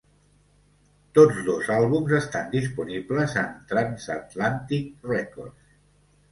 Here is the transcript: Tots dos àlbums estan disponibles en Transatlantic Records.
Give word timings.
Tots 1.17 1.41
dos 1.49 1.69
àlbums 1.75 2.15
estan 2.21 2.49
disponibles 2.57 3.37
en 3.45 3.53
Transatlantic 3.75 5.09
Records. 5.15 5.73